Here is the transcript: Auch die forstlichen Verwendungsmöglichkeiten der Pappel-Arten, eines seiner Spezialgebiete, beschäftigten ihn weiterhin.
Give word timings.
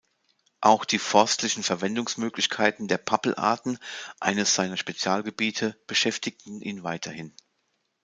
Auch 0.61 0.83
die 0.83 0.97
forstlichen 0.97 1.61
Verwendungsmöglichkeiten 1.61 2.87
der 2.87 2.97
Pappel-Arten, 2.97 3.77
eines 4.19 4.55
seiner 4.55 4.75
Spezialgebiete, 4.75 5.79
beschäftigten 5.85 6.59
ihn 6.59 6.81
weiterhin. 6.81 7.35